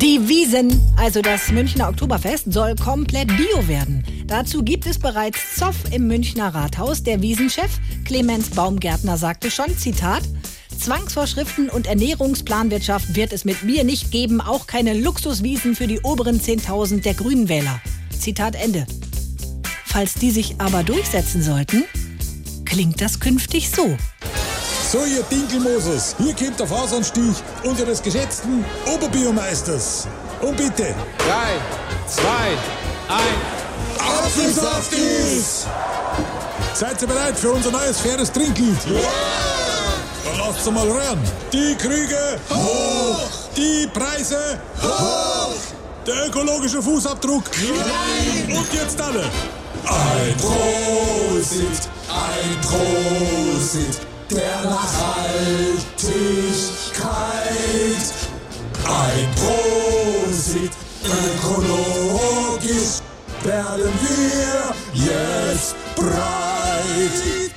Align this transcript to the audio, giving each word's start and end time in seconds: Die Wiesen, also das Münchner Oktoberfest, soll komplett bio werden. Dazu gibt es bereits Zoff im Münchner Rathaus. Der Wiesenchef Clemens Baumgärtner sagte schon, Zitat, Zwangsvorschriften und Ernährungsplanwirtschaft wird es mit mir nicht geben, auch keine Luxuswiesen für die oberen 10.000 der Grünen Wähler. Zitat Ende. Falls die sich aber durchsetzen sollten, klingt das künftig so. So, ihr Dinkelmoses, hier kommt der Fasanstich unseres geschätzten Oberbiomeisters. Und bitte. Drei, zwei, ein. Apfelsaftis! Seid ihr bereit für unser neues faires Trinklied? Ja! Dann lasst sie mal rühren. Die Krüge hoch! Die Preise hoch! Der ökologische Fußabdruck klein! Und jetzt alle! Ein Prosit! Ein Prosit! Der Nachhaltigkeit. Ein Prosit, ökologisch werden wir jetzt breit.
Die 0.00 0.28
Wiesen, 0.28 0.80
also 0.96 1.22
das 1.22 1.50
Münchner 1.50 1.88
Oktoberfest, 1.88 2.52
soll 2.52 2.76
komplett 2.76 3.26
bio 3.36 3.66
werden. 3.66 4.04
Dazu 4.28 4.62
gibt 4.62 4.86
es 4.86 4.96
bereits 4.96 5.56
Zoff 5.56 5.74
im 5.90 6.06
Münchner 6.06 6.54
Rathaus. 6.54 7.02
Der 7.02 7.20
Wiesenchef 7.20 7.80
Clemens 8.04 8.50
Baumgärtner 8.50 9.16
sagte 9.16 9.50
schon, 9.50 9.76
Zitat, 9.76 10.22
Zwangsvorschriften 10.78 11.68
und 11.68 11.88
Ernährungsplanwirtschaft 11.88 13.16
wird 13.16 13.32
es 13.32 13.44
mit 13.44 13.64
mir 13.64 13.82
nicht 13.82 14.12
geben, 14.12 14.40
auch 14.40 14.68
keine 14.68 14.94
Luxuswiesen 14.94 15.74
für 15.74 15.88
die 15.88 15.98
oberen 16.00 16.40
10.000 16.40 17.02
der 17.02 17.14
Grünen 17.14 17.48
Wähler. 17.48 17.80
Zitat 18.16 18.54
Ende. 18.54 18.86
Falls 19.84 20.14
die 20.14 20.30
sich 20.30 20.60
aber 20.60 20.84
durchsetzen 20.84 21.42
sollten, 21.42 21.82
klingt 22.64 23.00
das 23.00 23.18
künftig 23.18 23.68
so. 23.70 23.96
So, 24.90 25.04
ihr 25.04 25.22
Dinkelmoses, 25.24 26.14
hier 26.16 26.34
kommt 26.34 26.58
der 26.58 26.66
Fasanstich 26.66 27.36
unseres 27.62 28.02
geschätzten 28.02 28.64
Oberbiomeisters. 28.86 30.08
Und 30.40 30.56
bitte. 30.56 30.94
Drei, 31.18 31.58
zwei, 32.06 32.56
ein. 33.06 33.36
Apfelsaftis! 33.98 35.66
Seid 36.72 37.02
ihr 37.02 37.08
bereit 37.08 37.36
für 37.36 37.50
unser 37.50 37.70
neues 37.70 38.00
faires 38.00 38.32
Trinklied? 38.32 38.78
Ja! 38.86 39.00
Dann 40.24 40.38
lasst 40.38 40.64
sie 40.64 40.70
mal 40.70 40.88
rühren. 40.88 41.20
Die 41.52 41.74
Krüge 41.74 42.40
hoch! 42.48 43.28
Die 43.58 43.86
Preise 43.92 44.58
hoch! 44.82 45.52
Der 46.06 46.28
ökologische 46.28 46.82
Fußabdruck 46.82 47.44
klein! 47.52 48.56
Und 48.56 48.72
jetzt 48.72 48.98
alle! 48.98 49.24
Ein 49.84 50.34
Prosit! 50.38 51.90
Ein 52.08 52.58
Prosit! 52.62 54.07
Der 54.30 54.62
Nachhaltigkeit. 54.64 55.88
Ein 58.84 59.28
Prosit, 59.34 60.72
ökologisch 61.04 63.00
werden 63.42 63.92
wir 64.02 64.74
jetzt 64.94 65.74
breit. 65.94 67.48